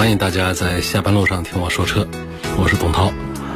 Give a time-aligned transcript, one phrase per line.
[0.00, 2.08] 欢迎大家在下班路上听我说车，
[2.56, 3.12] 我是董涛。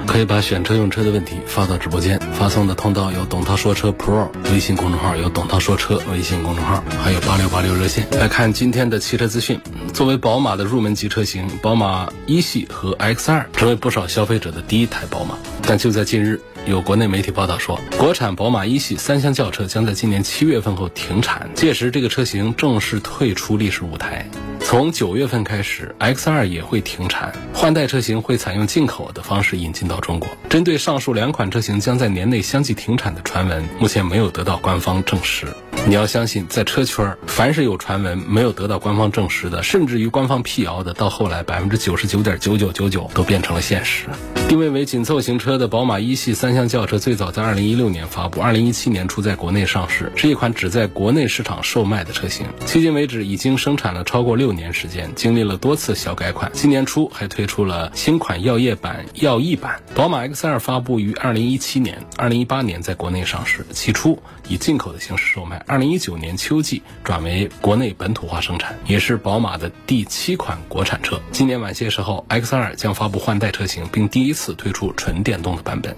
[0.07, 8.07] 可以把选车用车的问题发到直播间，发送的通道有董涛说车 Pro 微信公众号，有董涛说车微信公众号，还有八六八六热线。
[8.11, 9.59] 来看今天的汽车资讯。
[9.95, 15.39] 作为宝马的入门级车型，宝马一系和 X 二成为不少消费者的第一台宝马。
[15.63, 24.29] 但就在近日，有国内媒体报道说，国产宝马一系三厢轿车将在今年七月份后停产，届时这个车型正式退出历史舞台。
[24.65, 30.27] 从九月份开始，X 二也会停产，换代车型会采用进口的方式引进到中国。
[30.49, 35.47] 针对上述两款车型将在年内相继停产的传闻，目前没有得到官方证实。
[35.87, 44.07] 你要相信，在车圈凡是有传闻没有得到官方证实的，甚至于官方辟谣的，到后来百分之九十九点九九九九都变成了现实。
[44.49, 52.47] 定位为紧凑型车的宝马一系三厢轿车，最早在二零一六年发布，二零一七年初在国内上市，是一款只在国内市场售卖的车型。
[52.67, 56.51] 迄今为止，已经生产了超过六年时间，经历了多次小改款。
[56.55, 59.83] 今年初还推出了新款耀夜版、耀翼版。
[59.95, 65.65] 宝马 X 二发布于二零一七年，二零一八年在国内上市，起初以进口的形式售卖。
[65.67, 71.21] 二零一九年秋季转为国内本土化生产，也是宝马的第七款国产车。
[71.33, 75.97] 今年晚些时候，X 二将发布换代车型，并第一次推出纯电动的版本。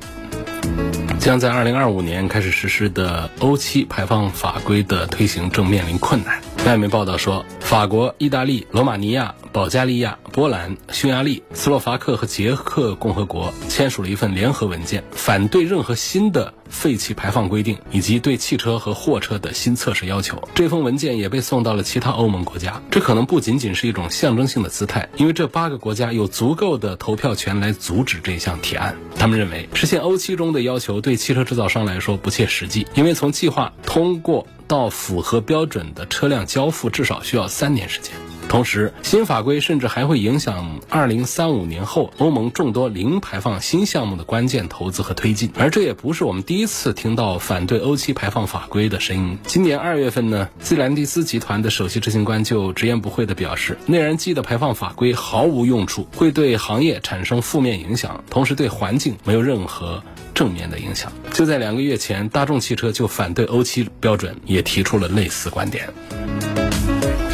[1.19, 6.41] 将在二零二五年开始实施的欧七排放法规的推行正面临困难。
[6.67, 20.49] 外媒报道说，法国、意大利、罗马尼亚、保加利亚、波兰、匈牙利、斯洛伐克和捷克共和国签署了一份联合文件，反对任何新的废气排放规定以及对汽车和货车的新测试要求。
[20.55, 22.81] 这封文件也被送到了其他欧盟国家。
[22.91, 28.97] 这可能不仅仅是一种象征性的姿态，因为这八个国家有足够的投票权来阻止这项提案。
[29.17, 38.13] 他们认为，实现欧七中的要求对汽车制造商来说不切实际，因为从计划通过到符合标准的车辆交付至少需要三年时间。
[38.49, 45.51] 同时，新法规甚至还会影响2035年后欧盟众多零排放新项目的关键投资和推进。
[45.59, 49.39] 而这也不是我们第一次听到反对欧七排放法规的声音。
[49.47, 60.03] 今年二月份呢，斯兰蒂斯集团的首席执行官就直言不讳地表示，内燃机的排放法规毫无用处，会对行业产生负面影响，同时对环境没有任何
[60.35, 61.13] 正面的影响。
[61.33, 65.93] 就在两个月前，大众汽车就反对欧七标准，也提出了类似观点。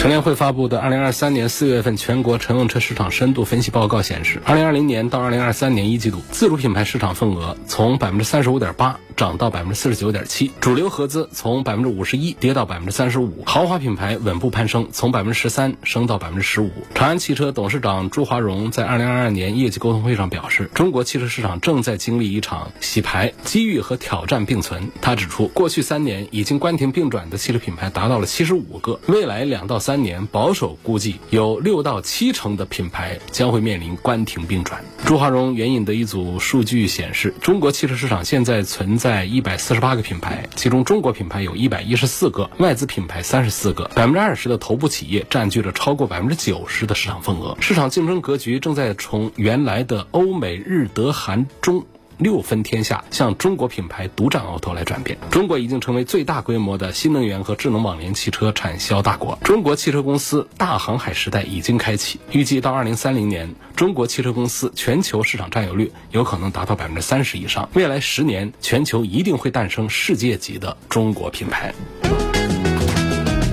[0.03, 16.73] 乘联会发布的二零二三年四月份全国乘用车市场深度分析报告显示，二零二零年到二零二三年一季度，自主品牌市场份额从百分之三十五点八涨到百分之四十九点七，主流合资从百分之五十一跌到百分之三十五，豪华品牌稳步攀升，从百分之十三升到百分之十五。
[16.97, 24.91] 长安汽车董事长朱华荣在二零二二年业绩沟通会上表示，中国汽车市场正在经历一场洗牌，机遇和挑战并存。
[25.01, 29.92] 他指出，过去三年已经关停并转的汽车品牌达到了七十五个，未来两到三。
[29.93, 34.83] 三年保守估计有六到七成的品牌将会面临关停并转。
[35.05, 47.55] 朱华荣援引的一组数据显示，中国汽车市场现在存在一百四十八个品牌，其中中国品牌有一百一十四个，外资品牌三十四个，百分之二十的头部企业占据了超过百分之九十的市场份额。
[47.61, 51.85] 市场竞争格局正在从原来的欧美日德韩中。
[52.19, 59.39] 六分天下向中国品牌独占鳌头来转变，中国已经成为最大规模的新能源和智能网联汽车产销大国。
[59.43, 67.69] 中国汽车公司大航海时代已经开启，预计到二零三零年，中国汽车公司全球市场占有率有可能达到百分之三十以上。
[67.75, 71.75] 未来十年，全球一定会诞生世界级的中国品牌。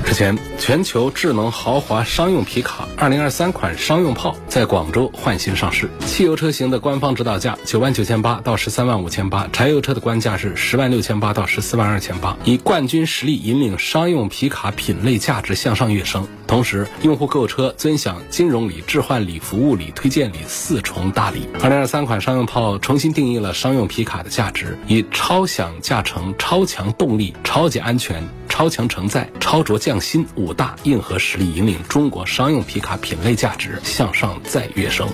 [0.09, 5.87] 日前，全球智能豪华商用皮卡2023款商用炮在广州换新上市。
[6.07, 12.35] 汽油车型的官方指导价九万九千八到十三万五千八，柴油车的官价是十万六千八到十四万二千八。
[12.43, 21.47] 以冠军实力引领商用皮卡品类价值向上跃升，同时用户购车尊享金融礼、置换礼、服务礼、推荐礼四重大礼。
[21.59, 28.27] 2023款商用炮重新定义了商用皮卡的价值，以超享驾乘、超强动力、超级安全。
[28.59, 35.07] 超强承载、超卓匠心五大硬核实力，引领中国商用皮卡品类价值向上再跃升。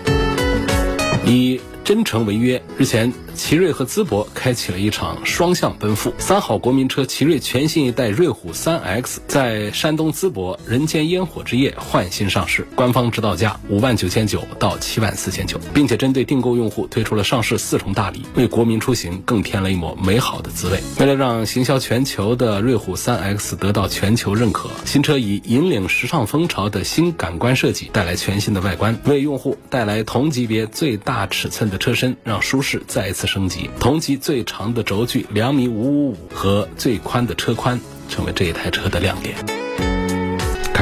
[1.23, 2.59] 以真诚违约。
[2.79, 6.11] 日前，奇瑞和淄博开启了一场双向奔赴。
[6.17, 20.79] 三好国民车奇瑞全新一代瑞虎三 X 在山东淄博人间烟火之夜换新上市，官方指导价五万九千九到七万四千九，并且针对订购用户推出了上市四重大礼，为国民出行更添了一抹美好的滋味。
[20.99, 33.69] 为了让行销全球的瑞虎三 X 得到全球认可，新车以引领时尚风潮的新感官设计，带来全新的外观，为用户带来同级别最大尺寸的车身，让舒适再一次升级。
[33.79, 37.79] 同级最长的轴距两米五五五和最宽的车宽，
[38.09, 39.64] 成为这一台车的亮点。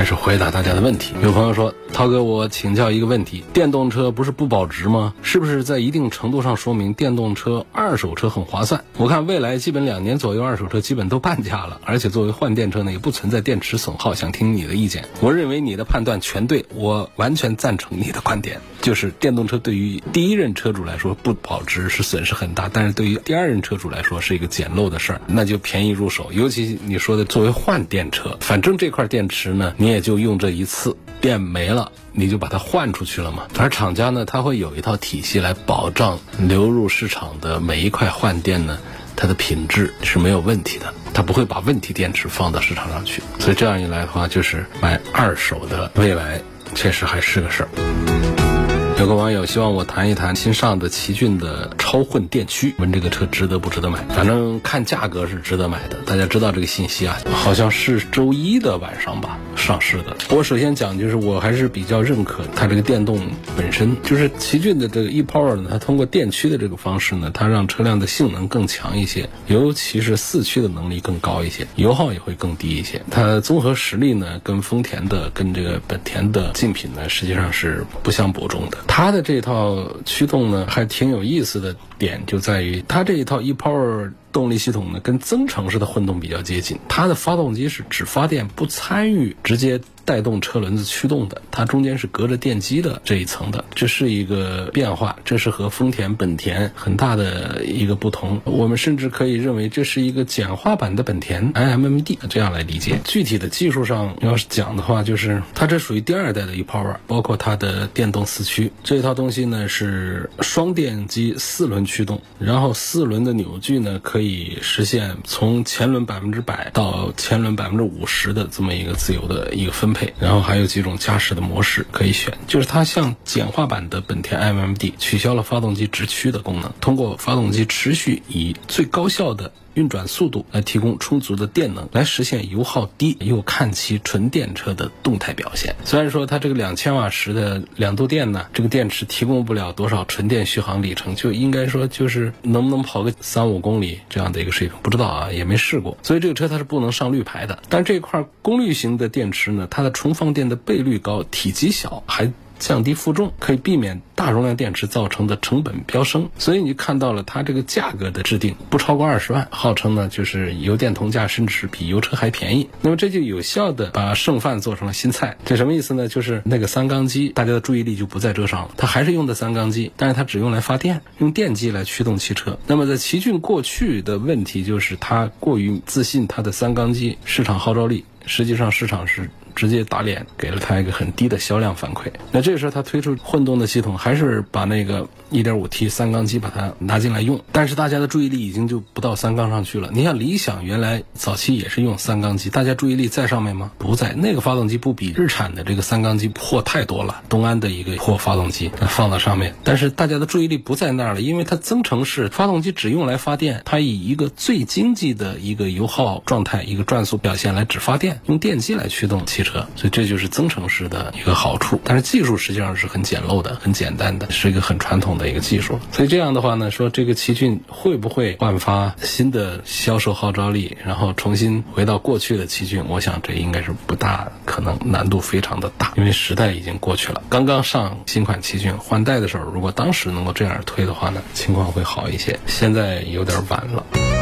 [0.04, 1.14] 开始回答大家的问题。
[1.24, 5.14] 有朋友说：“涛哥，我请教一个问题，电动车不是不保值吗？
[5.22, 8.84] 是不是在一定程度上说明电动车二手车很划算？
[8.98, 14.14] 我看未来基本两年左右，二手车基本都半价了，而且作为换电车呢，也不存在电池损耗。
[14.14, 15.06] 想听你的意见。
[15.22, 26.30] 我认为你的判断全对，我完全赞成你的观点，就是电动车对于第一任车主来说不保值是损失很大，但是对于第二任车主来说是一个捡漏的事儿，那就便宜入手。
[26.34, 33.44] 尤其你说的作为换电车，反正这块电池呢。”你也就用这一次，电没了，你就把它换出去了嘛。
[33.58, 38.80] 而厂家呢，它会有一套体系来保障流入市场的每一块换电呢，
[39.16, 43.22] 它的品质是没有问题的，它不会把问题电池放到市场上去。
[43.40, 46.42] 所以这样一来的话，就是买二手的未来
[46.76, 48.53] 确实还是个事儿。
[49.00, 54.00] 有个网友希望我谈一谈新上的奇骏的超混电驱，问这个车值得不值得买？
[54.10, 55.98] 反正看价格是值得买的。
[56.06, 60.16] 大家知道这个信息啊，好像是周一的晚上吧上市的。
[60.30, 63.20] 我首先讲，就是我还是比较认可它这个电动
[63.58, 73.02] 本身，就是奇骏的这个 ePower 呢，它通过电驱的这个方式呢，它让车辆的性能更强一些，尤其是四驱的能力更高一些，油耗也会更低一些。
[73.12, 78.78] 它综合实力呢，跟丰田的、跟这个本田的竞品呢，实际上是不相伯仲的。
[78.88, 86.78] 它的这套驱动呢，还挺有意思的点就在于，它这一套 ePower 动力系统呢，跟增程式的混动比较接近。
[86.88, 89.80] 它的发动机是只发电不参与直接。
[90.06, 98.42] 带动车轮子驱动的，它中间是隔着电机的这一层的，这是一个变化，这是和丰田、本田很大的一个不同。
[98.44, 103.00] 我们甚至可以认为这是一个简化版的本田 iMMD，这样来理解。
[103.06, 119.93] 具体的技术上要是讲的话，就是它这属于第二代的 ePower，包括它的电动四驱这一套东西呢是双电机四轮驱动，然后四轮的扭矩呢可以实现从前轮百分之百到前轮百分之五十的这么一个自由的一个分。
[119.94, 129.54] 配，然后还有几种驾驶的模式可以选，就是它像简化版的本田 iMMD，取消了发动机直驱的功能，通过发动机持续以最高效的。
[129.74, 135.76] 运转速度来提供充足的电能，来实现油耗低又看齐纯电车的动态表现。
[135.84, 145.98] 虽然说它这个两千瓦时的两度电呢，这个电池提供不了多少纯电续航里程，就应该说就是能不能跑个三五公里这样的一个水平，不知道啊，也没试过。
[146.04, 147.60] 所以这个车它是不能上绿牌的。
[147.70, 152.32] 但这块功率型的电池呢，它的充放电的倍率高，体积小，还。
[152.64, 162.70] 降低负重可以避免大容量电池造成的成本飙升，所以你看到了它这个价格的制定不超过二十万，号称呢就是油电同价，甚至是比油车还便宜。
[162.80, 166.08] 那么这就有效的把剩饭做成了新菜，这什么意思呢？
[166.08, 172.58] 就是那个三缸机，大家的注意力就不在这上了，它还是用的三缸机，但是它只用来发电，用电机来驱动汽车。
[172.66, 179.30] 那么在奇骏过去的问题就是它过于自信它的三缸机市场号召力，实际上市场是。
[179.56, 182.12] 直接打脸，给了他一个很低的销量反馈。
[182.32, 187.44] 那这个时候他推出混动的系统，还是把那个 1.5T 三缸机把它拿进来用。
[187.52, 189.90] 但是大家的注意力已经就不到三缸上去了。
[189.94, 193.72] 你像理想原来早期也是用三缸机，大家注意力在上面吗？
[193.78, 194.14] 不在。
[194.14, 197.22] 那个发动机不比日产的这个三缸机破太多了。
[197.30, 209.44] 东安的一个破发动机放到上面，但是大家的注意力不在那儿了，因为它增程式发动机只用来发电，它以一个最经济的一个油耗状态、一个转速表现来只发电，用电机来驱动汽。
[209.44, 215.80] 车，所以这就是增程式的一个好处，但是技术实际上是很简陋的、很简单的，是一个很传统的一个技术。
[215.92, 222.86] 所以这样的话呢，说这个奇骏会不会焕发新的销售号召力，然后重新回到过去的奇骏？
[222.88, 227.22] 我想这应该是不大可能，难度非常的大，因为时代已经过去了。
[227.30, 232.40] 刚刚上新款奇骏换代的时候，如果当时能够这样推的话呢，情况会好一些。
[232.46, 234.13] 现在有点晚了。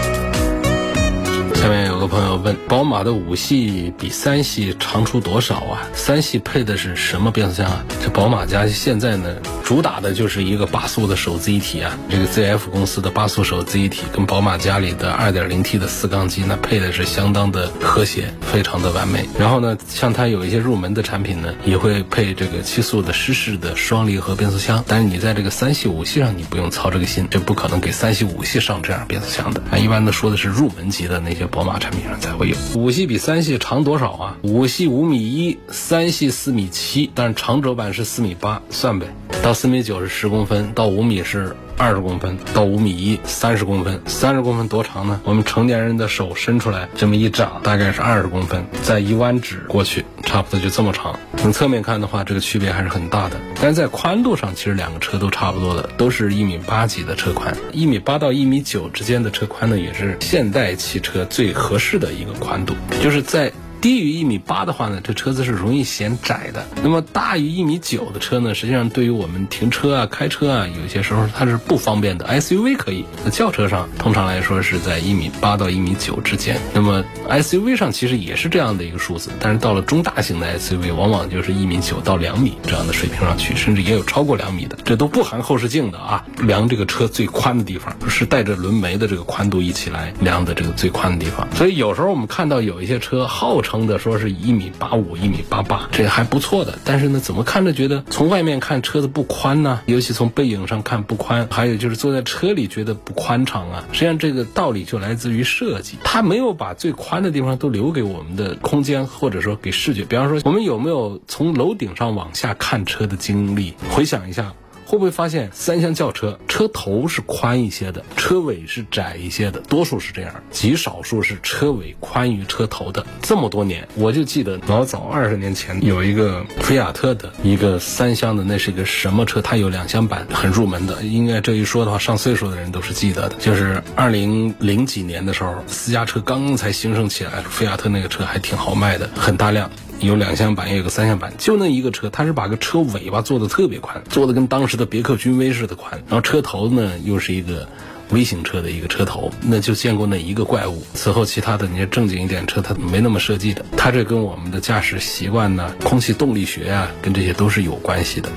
[2.02, 2.12] 有。
[2.12, 5.88] 朋友问，宝马的五系比三系长出多少啊？
[5.94, 7.86] 三系配的是什么变速箱啊？
[8.04, 11.98] 这宝马家现在呢，主打的就是一个八速的手自一体啊。
[12.10, 19.26] 这个 ZF 公司的八速手自一体跟宝马家里的 2.0T 的四缸机，那配的是相当的和谐，非常的完美。
[19.40, 24.84] 然后呢，像它有一些入门的产品呢，也会配这个七速的湿式的双离合变速箱。
[24.86, 29.62] 但是你在这个三系、五系上，你不用操这个心，这不可能给三系、五系上这样变速箱的。
[29.72, 32.56] 啊，一般的说的是入门级的那些宝马产品上才会有。
[32.76, 34.38] 五系比三系长多少啊？
[34.42, 39.14] 五系五米一，三系四米七，但是长轴版是四米八，算呗。
[39.44, 44.00] 到四米九是十公分，到五米是二十公分，到五米一三十公分。
[44.06, 45.20] 三十公分多长呢？
[45.24, 51.18] 我们成年人的手伸出来这么一掌，大概是二十公分，再一弯指过去，差不多就这么长。
[51.38, 53.42] 从侧面看的话，这个区别还是很大的。
[53.60, 63.52] 但是在宽度上，其实两个车都差不多的，都是一米八几的车宽，一米八到一米九之间的车宽呢，也是现代汽车最合适的一个宽度，就是在。
[63.82, 66.64] 低于一米八的话呢，这车子是容易显窄的。
[66.84, 72.28] 那么大于一米九的车呢，实际上对于我们停车啊、开车啊，有些时候它是不方便的。
[72.28, 76.62] SUV 可以，那轿车上通常来说是在一米八到一米九之间。
[76.76, 84.78] 那么 SUV 上其实也是这样的一个数字，但是到了中大型的 SUV，往往就是一米九到两米这样的水平上去，甚至也有超过两米的。
[84.86, 91.48] 这都不含后视镜的啊，量这个车最宽的地方，是带着轮眉的这个宽度一起来量的这个最宽的地方。
[91.56, 93.71] 所以有时候我们看到有一些车号称。
[93.72, 96.78] 称的说是一米八五、一米八八，这还不错的。
[96.84, 99.80] 但是呢，怎么看着觉得从外面看车子不宽呢？
[99.86, 103.86] 尤其从背影上看不宽，还有就是坐在车里觉得不宽敞啊。
[103.94, 110.04] 实际上这个道理就来自于设计，它没有把最宽的地方都留给我们的空间，或者说给视觉。
[110.04, 113.74] 比方说，我们有没有从楼顶上往下看车的经历？
[113.90, 114.52] 回想一下。
[114.92, 123.06] 会不会发现三厢轿车车头是宽一些的，车尾是窄一些的，多数是这样，极少数是车尾宽于车头的。
[123.22, 129.42] 这么多年，我就记得老早二十年前有一个菲亚特的一个三厢的，那是一个什么车？
[129.42, 131.02] 它有两厢版，很入门的。
[131.04, 133.36] 应该这一说的话，上岁数的人都是记得的。
[133.40, 139.72] 就是二零零几年的时候，私家车刚刚才兴盛起来，菲亚特那个车还挺好卖的，很大量。
[140.02, 147.68] 有两厢版，也有个三厢版，就那一个车，它是把个车尾巴做的特别宽，做的跟当时的别克君威似的宽，然后车头呢又是一个。
[148.12, 150.84] 微型车的一个车头，那就见过那一个怪物。
[150.94, 153.64] 此后，其他的那些正经一点车，它没那么设计的。
[153.78, 158.30] 它这跟我们的驾驶习惯呢、空气动力学啊，跟这些都是有关系的。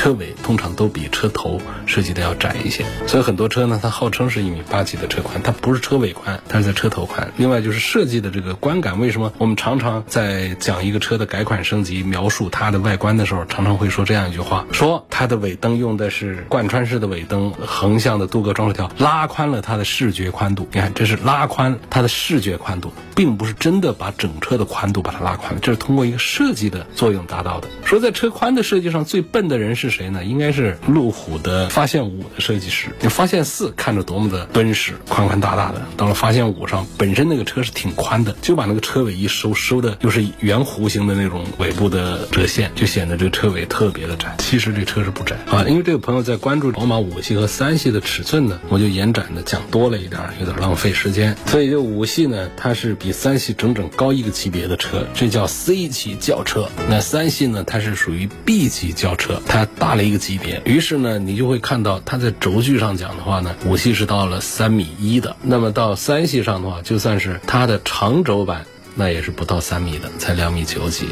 [0.00, 7.30] 车尾通常都比车头设计的要窄一些，所以很多车呢，它号称是一米八几的车宽，它不是车尾宽，它是在车头宽。
[7.36, 19.26] 另外就是设计的这个观感，为什么我们常常在讲一个车的改款升级、描述它的外观的时候，常常会说这样一句话：说它的尾灯用的是贯穿式的尾灯，横向的镀铬装饰条，拉。
[19.30, 27.68] 宽了它的视觉宽度，你看这是拉宽它的视觉宽度，并不是真的把整车的宽度把它拉宽了，这是通过一个设计的作用达到的。
[27.84, 30.24] 说在车宽的设计上最笨的人是谁呢？
[30.24, 32.88] 应该是路虎的发现五的设计师。
[33.00, 44.34] 你发现四看着多么的敦实、宽宽大大的，到了发现五上，本身那个车是挺宽的，就把那个车尾一收，收的又是圆弧形的那种尾部的折线，就显得这个车尾特别的窄。
[44.38, 49.10] 其实这车是不窄啊，因为这个朋友在关注宝马五系和三系的尺寸呢，我就延。
[49.10, 56.68] 展的讲多了一点，有点浪费时间，所以这五系呢，它是比三系整整高一个级别的车，这叫 C 级轿车。
[56.88, 60.62] 那三系呢，它是属于 B 级轿车，它大了一个级别。
[60.64, 71.08] 于是呢，你就会看到它在轴距上讲的话呢，五系是到了三米一的，那么到三系上的话，就算是它的长轴版，那也是不到三米的，才两米九几。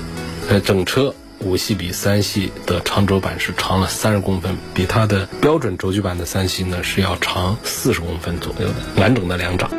[0.49, 1.13] 呃，整车。
[1.41, 9.71] 五系比三系的长轴版是长了三十公分，比它的标准轴距版的三系呢是要长四十公分左右的完整的两掌。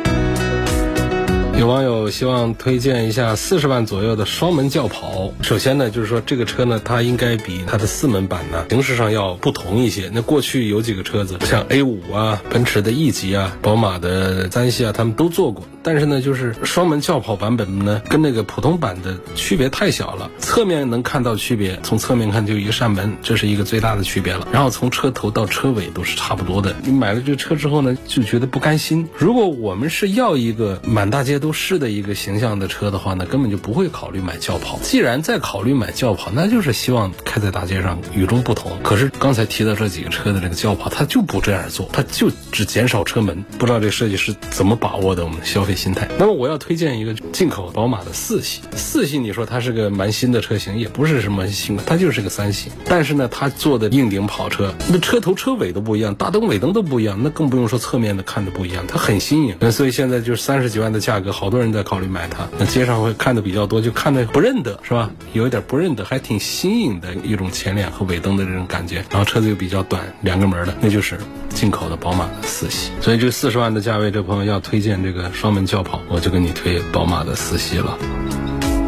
[1.60, 5.30] 有网友希望推荐一下四十万左右的双门轿跑。
[5.42, 10.10] 首先呢，就是说这个车呢，它应该比它的四门版呢形式上要不同一些。
[10.10, 15.62] 那过去有几个车子，像 A 五啊、奔驰的 E 级啊、宝马的三系啊，他们都做过。
[15.82, 20.30] 但是呢，就是双门轿跑版本呢，跟那个普通版的区别太小了。
[20.38, 24.48] 侧面能看到区别，从侧面看就一扇门，这是一个最大的区别了。
[24.50, 26.74] 然后从车头到车尾都是差不多的。
[26.82, 29.06] 你买了这车之后呢，就觉得不甘心。
[29.14, 34.78] 如果我们是要一个满大街都是的一个形象的车的话呢，根本就不会考虑买轿跑。
[34.82, 38.70] 既然在考虑买轿跑，那就是希望开在大街上与众不同。
[38.82, 43.42] 可是刚才提到这几个车的这个轿跑，它就不这样做，它就只减少车门。
[43.58, 45.70] 不知道这设计师怎么把握的我们消费。
[45.80, 46.06] 心态。
[46.18, 48.60] 那么我要推荐一个进口宝马的四系。
[48.76, 52.70] 四系你说它是个蛮新的车型，也不是什么新，它就是个三系。
[52.84, 59.56] 但是呢，它做的硬顶跑车，那车头车尾都不一样，大灯尾灯都不一样，那更不用说侧面的看的不一样，它很新颖。
[59.60, 61.50] 那所以现在就是三十几万的价格，好。
[61.50, 62.46] 多人在考虑买它。
[62.60, 65.10] 那街上会看的比较多，就看的不认得是吧？
[65.32, 69.04] 有一点不认得，还挺新颖的一种前脸和尾灯的这种感觉。
[69.10, 71.18] 然后车子又比较短，两个门的，那就是
[71.48, 72.92] 进口的宝马的四系。
[73.00, 77.98] 所以这四十万的价位，这朋友要推荐这个双门轿跑，我就给你推宝马的四系了。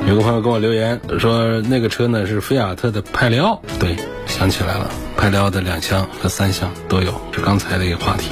[0.06, 3.61] 有个朋友给我留言说，那个车呢是菲亚特的派雷奥。
[3.80, 8.30] 对，想起来了，派雷奥的两厢和三厢都有，是刚才的一个话题。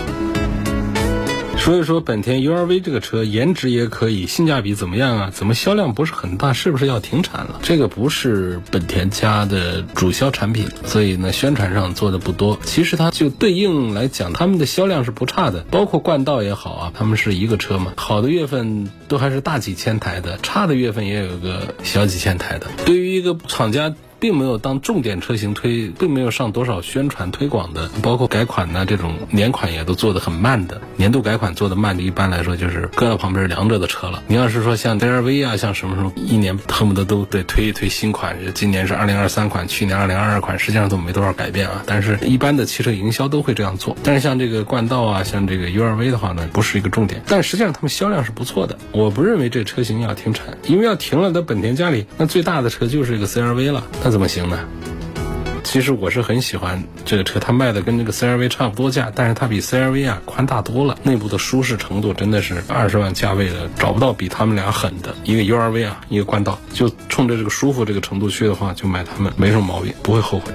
[1.61, 5.31] 说一说本田 URV 这个车，颜值也可以，性价比怎么样啊？
[5.31, 6.55] 怎么销量不是很大？
[6.55, 7.61] 是不是要停产了？
[7.63, 12.59] 这个不是本田家的主销产品，所以呢，宣传上做的不多。
[12.65, 22.69] 其实它就对应来讲，他们的销量是不差的，包括冠道也好啊，他们是一个车嘛，好的月份都还是大几千台的，差的月份也有个小几千台的。
[22.87, 23.95] 对于一个厂家。
[24.21, 30.81] 并没有当重点车型推，并没有上多少宣传推广的，包括改款呢，这种年款也都做的很慢的。
[30.97, 34.23] 年度改款做的慢的，一般来说就是搁到旁边凉着的车了。
[34.27, 38.37] 你要是说像 CRV 啊，像什么什么，一年恨不得都得推一推新款。
[38.55, 41.83] 今年是二零二三款，去年二零二二款，实际上都没多少改变啊。
[41.87, 43.97] 但是一般的汽车营销都会这样做。
[44.05, 47.23] 但是像这个冠道啊，像这个 URV 的话呢，不是一个重点。
[47.27, 48.79] 但实际上他们销量是不错的。
[48.93, 53.87] 我不认为这车型要停产，因为要停了，在本田家里那最大的车就是一个 CRV 了。
[54.05, 54.59] 那怎么行呢？
[55.63, 65.15] 其实我是很喜欢这个车，它卖的跟这个 CRV 差不多价，但是它比 CRV 啊宽大多了，内部的舒适程度真的是二十万价位的找不到比他们俩狠的。
[65.23, 70.53] 一个 URV 啊，一个冠道，就冲着这个舒服这个程度去的话，就买它们没什么毛病，不会后悔。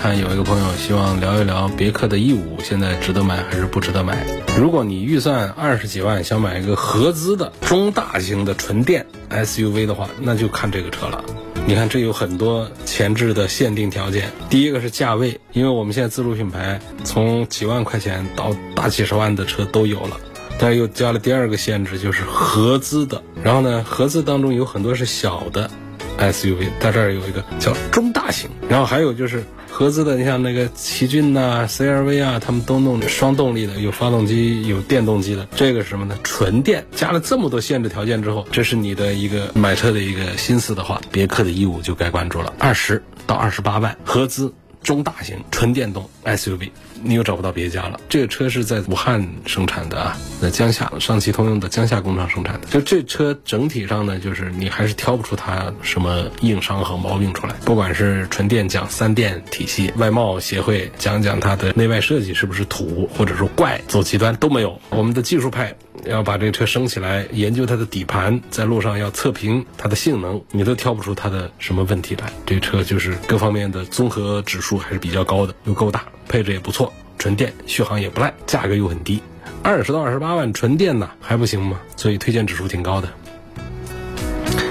[0.00, 4.26] 看有一个朋友希望聊一聊别克的 E 五，现在值得买还是不值得买？
[4.58, 11.22] 如果你预算二十几万想买一个合资的中大型的纯电 SUV 的话，那就看这个车了。
[11.64, 14.30] 你看，这有很多前置的限定条件。
[14.50, 20.16] 第一个是价位，因为我们现在自主品牌从几万块钱到大几十万的车都有了，
[20.58, 23.22] 但又加了第二个限制，就是合资的。
[23.42, 25.70] 然后呢，合资当中有很多是小的
[26.18, 28.50] SUV，在这儿有一个叫中大型。
[28.68, 29.42] 然后还有就是。
[29.74, 35.48] 合资的，你像那个奇骏呐、CRV 啊，他们都弄双动力的，有发动机、有电动机的。
[35.56, 36.16] 这个是什么呢？
[36.22, 36.84] 纯电。
[36.94, 42.52] 加了这么多限制条件之后，这是你的一个买车的一个心思的话，别克的 E 五就该关注了。
[42.58, 44.52] 二十到二十八万，合资。
[44.82, 46.70] 中大型纯电动 SUV，
[47.02, 48.00] 你又找不到别家了。
[48.08, 52.66] 这个车是在武汉生产的啊，在江夏上汽通用的江夏工厂生产的。
[52.68, 57.54] 就这车整体上呢，就是你还是挑不出它什么硬伤和毛病出来。
[57.64, 64.80] 不管是纯电讲三电体系，外贸协会讲讲它的内外设计是不是土或者说怪，走极端都没有。
[64.90, 65.74] 我们的技术派。
[66.04, 72.32] 要把这个车升起来，研究它的底盘，在路上要测评它的性能，你都挑不出它的什么问题来。
[72.44, 79.22] 这车就是各方面的综合指数还是比较高的，又够大，配置也不错，纯电，续航也不赖，价格又很低，
[79.62, 81.80] 二十到二十八万纯电呢，还不行吗？
[81.96, 83.08] 所以推荐指数挺高的，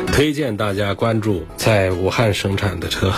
[0.08, 3.14] 推荐大家关注在武汉生产的车。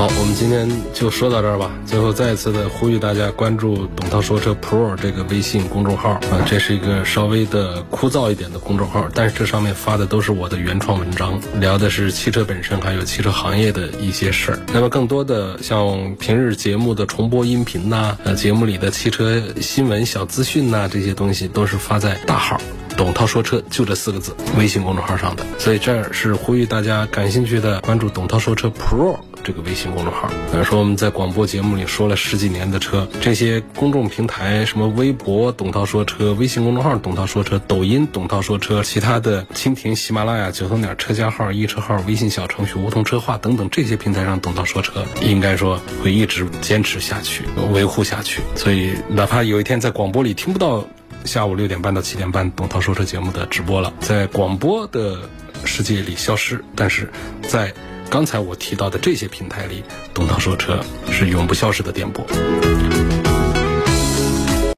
[0.00, 1.70] 好，我们今天就说到这儿吧。
[1.84, 14.58] 最后再一次的呼吁大家关注“董涛说车 Pro” 这个微信公众号啊，这是一个稍微的枯燥一点的公众号，但是这上面发的都是我的原创文章，聊的是汽车本身还有汽车行业的一些事儿。
[14.72, 22.58] 那么更多的像平日节目的重播音频呐，呃，节目里的汽车新闻小资讯呐，这些东西都是发在大号。
[23.00, 30.28] 董涛说车就这四个字，微信公众号上的，所以这儿是呼吁大家感兴趣的关注董涛说车 Pro 这个微信公众号。
[30.52, 48.42] 比如说我们在广播节目里说了十几年的车，这些公众平台，什么微博董涛说车、微信公众号董涛说车、抖音董涛说车，其他的蜻蜓、喜马拉雅、九头鸟车家号、易车号、微信小程序梧桐车话等等这些平台上董涛说车，应该说会一直坚持下去，维护下去。
[48.56, 50.84] 所以哪怕有一天在广播里听不到。
[51.24, 55.18] 下午六点半到七点半，董涛说车节目的直播了，在广播的
[55.64, 57.10] 世界里消失，但是
[57.42, 57.72] 在
[58.10, 60.80] 刚才我提到的这些平台里，董涛说车
[61.10, 62.26] 是永不消失的电波。